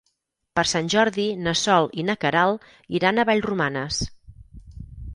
[0.59, 2.67] Per Sant Jordi na Sol i na Queralt
[3.01, 4.05] iran a Vallromanes.